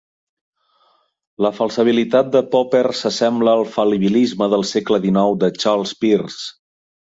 La 1.45 1.51
falsabilitat 1.57 2.31
de 2.35 2.41
Popper 2.55 2.81
s'assembla 3.01 3.53
al 3.59 3.61
fal·libilisme 3.77 4.49
del 4.55 4.67
segle 4.71 5.01
XIX 5.05 5.39
de 5.45 5.53
Charles 5.67 5.95
Peirce. 6.03 6.51